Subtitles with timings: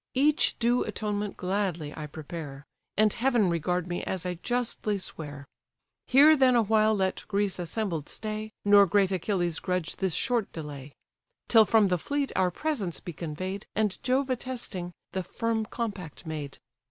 [0.15, 2.65] Each due atonement gladly I prepare;
[2.97, 5.45] And heaven regard me as I justly swear!
[6.07, 10.91] Here then awhile let Greece assembled stay, Nor great Achilles grudge this short delay.
[11.47, 16.57] Till from the fleet our presents be convey'd, And Jove attesting, the firm compact made.